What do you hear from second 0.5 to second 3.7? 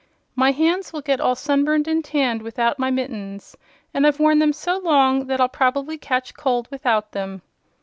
hands will get all sunburned and tanned without my mittens,